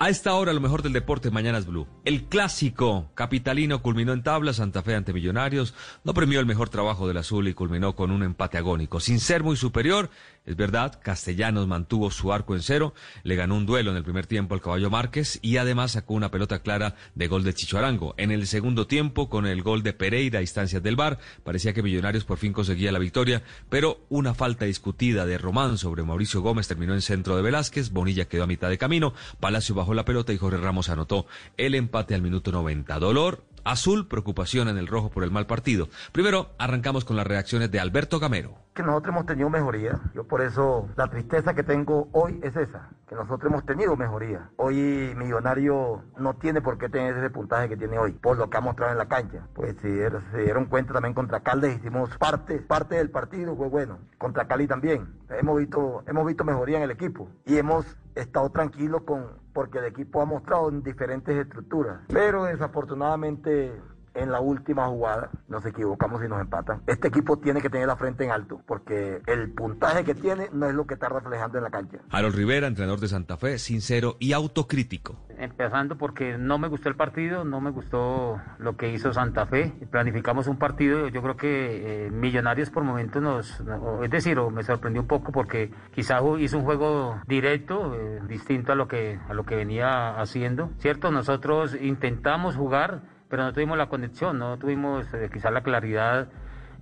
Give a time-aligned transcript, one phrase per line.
[0.00, 1.88] A esta hora, lo mejor del deporte, Mañanas Blue.
[2.04, 5.74] El clásico capitalino culminó en tabla, Santa Fe ante Millonarios.
[6.04, 9.00] No premió el mejor trabajo del azul y culminó con un empate agónico.
[9.00, 10.08] Sin ser muy superior,
[10.48, 14.26] es verdad, Castellanos mantuvo su arco en cero, le ganó un duelo en el primer
[14.26, 18.14] tiempo al Caballo Márquez y además sacó una pelota clara de gol de Chicho Arango.
[18.16, 21.82] En el segundo tiempo, con el gol de Pereira a instancias del bar, parecía que
[21.82, 26.66] Millonarios por fin conseguía la victoria, pero una falta discutida de Román sobre Mauricio Gómez
[26.66, 30.32] terminó en centro de Velázquez, Bonilla quedó a mitad de camino, Palacio bajó la pelota
[30.32, 31.26] y Jorge Ramos anotó
[31.58, 32.98] el empate al minuto 90.
[32.98, 35.88] Dolor, azul, preocupación en el rojo por el mal partido.
[36.12, 38.54] Primero, arrancamos con las reacciones de Alberto Gamero.
[38.74, 39.98] Que nosotros hemos tenido mejoría.
[40.14, 44.50] Yo por eso la tristeza que tengo hoy es esa, que nosotros hemos tenido mejoría.
[44.56, 48.56] Hoy Millonario no tiene por qué tener ese puntaje que tiene hoy, por lo que
[48.56, 49.46] ha mostrado en la cancha.
[49.52, 49.88] Pues si
[50.32, 53.98] se dieron cuenta también contra Caldes hicimos parte, parte del partido, fue bueno.
[54.16, 55.08] Contra Cali también.
[55.28, 57.84] Hemos visto, hemos visto mejoría en el equipo y hemos
[58.20, 62.00] estado tranquilos con, porque el equipo ha mostrado en diferentes estructuras.
[62.08, 63.72] Pero desafortunadamente
[64.14, 66.82] en la última jugada nos equivocamos y nos empatan.
[66.86, 70.68] Este equipo tiene que tener la frente en alto porque el puntaje que tiene no
[70.68, 71.98] es lo que está reflejando en la cancha.
[72.10, 75.16] Harold Rivera, entrenador de Santa Fe, sincero y autocrítico.
[75.38, 79.72] Empezando porque no me gustó el partido, no me gustó lo que hizo Santa Fe.
[79.90, 84.62] Planificamos un partido, yo creo que eh, Millonarios por momentos nos, no, es decir, me
[84.62, 89.34] sorprendió un poco porque quizás hizo un juego directo, eh, distinto a lo que a
[89.34, 91.10] lo que venía haciendo, cierto.
[91.10, 96.28] Nosotros intentamos jugar pero no tuvimos la conexión, no tuvimos eh, quizás la claridad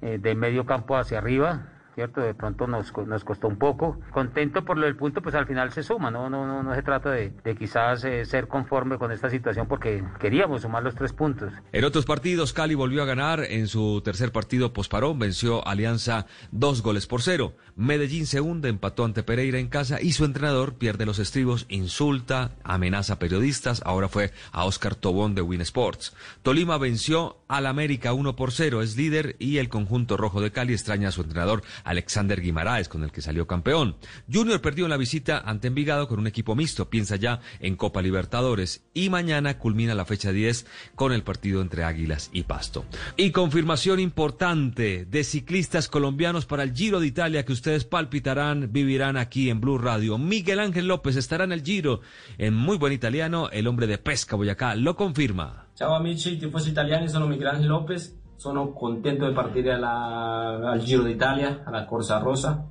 [0.00, 1.66] eh, de medio campo hacia arriba,
[1.96, 2.20] ¿cierto?
[2.20, 3.98] De pronto nos, nos costó un poco.
[4.12, 6.82] Contento por lo del punto, pues al final se suma, no, no, no, no se
[6.82, 11.14] trata de, de quizás eh, ser conforme con esta situación porque queríamos sumar los tres
[11.14, 11.54] puntos.
[11.72, 16.82] En otros partidos, Cali volvió a ganar en su tercer partido posparón, venció Alianza dos
[16.82, 17.54] goles por cero.
[17.76, 22.50] Medellín se hunde, empató ante Pereira en casa y su entrenador pierde los estribos, insulta,
[22.62, 26.14] amenaza a periodistas, ahora fue a Oscar Tobón de Win Sports.
[26.42, 30.74] Tolima venció al América 1 por 0, es líder y el conjunto rojo de Cali
[30.74, 33.96] extraña a su entrenador Alexander Guimaraes, con el que salió campeón.
[34.30, 38.02] Junior perdió en la visita ante Envigado con un equipo mixto, piensa ya en Copa
[38.02, 42.84] Libertadores y mañana culmina la fecha 10 con el partido entre Águilas y Pasto.
[43.16, 49.16] Y confirmación importante de ciclistas colombianos para el Giro de Italia que ustedes palpitarán, vivirán
[49.16, 50.18] aquí en Blue Radio.
[50.18, 52.00] Miguel Ángel López estará en el Giro
[52.38, 55.66] en muy buen italiano, el hombre de Pesca Boyacá lo confirma.
[55.74, 61.02] Ciao amici tifosi italiani, sono Miguel Ángel López, sono contento di partire alla, al Giro
[61.02, 62.64] d'Italia, alla Corsa Rosa.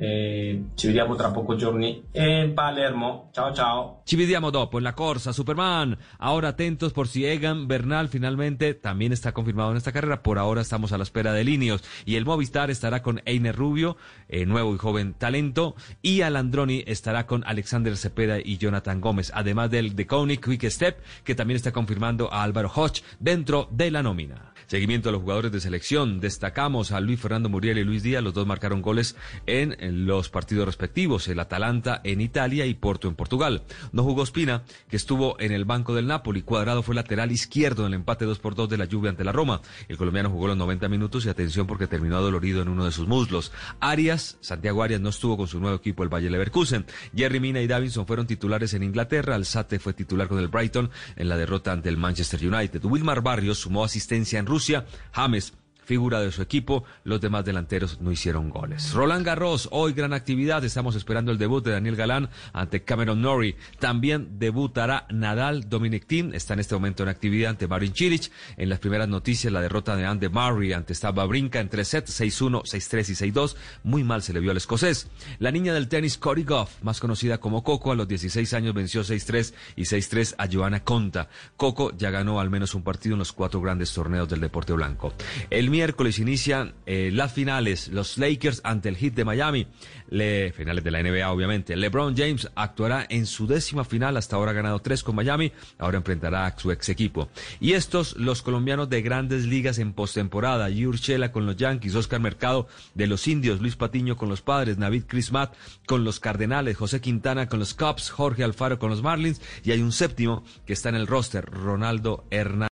[0.00, 3.30] Eh, ci vediamo tra pochi giorni in Palermo.
[3.32, 4.02] Ciao ciao.
[4.04, 5.98] Ci vediamo dopo en la Corsa, Superman.
[6.18, 10.22] Ahora atentos por si Egan Bernal finalmente también está confirmado en esta carrera.
[10.22, 11.82] Por ahora estamos a la espera de Linios.
[12.04, 13.96] Y el Movistar estará con Einer Rubio,
[14.28, 15.74] eh, nuevo y joven talento.
[16.00, 19.32] Y Alandroni estará con Alexander Cepeda y Jonathan Gómez.
[19.34, 24.04] Además del de Quick Step, que también está confirmando a Álvaro Hodge dentro de la
[24.04, 24.52] nómina.
[24.68, 26.20] Seguimiento a los jugadores de selección.
[26.20, 28.22] Destacamos a Luis Fernando Muriel y Luis Díaz.
[28.22, 29.16] Los dos marcaron goles
[29.46, 31.28] en, los partidos respectivos.
[31.28, 33.62] El Atalanta en Italia y Porto en Portugal.
[33.92, 36.42] No jugó Spina, que estuvo en el banco del Napoli.
[36.42, 39.32] Cuadrado fue lateral izquierdo en el empate 2 por 2 de la lluvia ante la
[39.32, 39.60] Roma.
[39.88, 43.06] El colombiano jugó los 90 minutos y atención porque terminó dolorido en uno de sus
[43.06, 43.52] muslos.
[43.80, 46.86] Arias, Santiago Arias no estuvo con su nuevo equipo, el Valle Leverkusen.
[47.14, 49.34] Jerry Mina y Davinson fueron titulares en Inglaterra.
[49.34, 52.84] Alzate fue titular con el Brighton en la derrota ante el Manchester United.
[52.84, 54.86] Wilmar Barrios sumó asistencia en Rusia.
[55.12, 55.54] James
[55.88, 58.92] figura de su equipo, los demás delanteros no hicieron goles.
[58.92, 63.56] Roland Garros, hoy gran actividad, estamos esperando el debut de Daniel Galán ante Cameron Norrie.
[63.78, 68.30] También debutará Nadal Dominic Thiem, está en este momento en actividad ante Marin Cilic.
[68.58, 72.20] En las primeras noticias, la derrota de Andy Murray ante Stava Brinca en tres sets,
[72.20, 73.56] 6-1, 6-3 y 6-2.
[73.82, 75.08] Muy mal se le vio al escocés.
[75.38, 79.00] La niña del tenis Cory Goff, más conocida como Coco, a los 16 años venció
[79.00, 81.30] 6-3 y 6-3 a Joana Conta.
[81.56, 85.14] Coco ya ganó al menos un partido en los cuatro grandes torneos del deporte blanco.
[85.48, 89.68] El miércoles inician eh, las finales, los Lakers ante el Heat de Miami,
[90.10, 91.76] le, finales de la NBA obviamente.
[91.76, 95.98] LeBron James actuará en su décima final, hasta ahora ha ganado tres con Miami, ahora
[95.98, 97.28] enfrentará a su ex equipo.
[97.60, 102.66] Y estos, los colombianos de grandes ligas en postemporada, Yurchela con los Yankees, Oscar Mercado
[102.94, 105.54] de los Indios, Luis Patiño con los Padres, Navid Crismat
[105.86, 109.80] con los Cardenales, José Quintana con los Cubs, Jorge Alfaro con los Marlins y hay
[109.80, 112.77] un séptimo que está en el roster, Ronaldo Hernández.